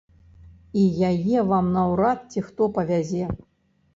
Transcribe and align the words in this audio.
І 0.83 0.85
яе 1.09 1.43
вам 1.51 1.69
наўрад 1.77 2.19
ці 2.31 2.43
хто 2.47 2.69
павязе. 2.79 3.31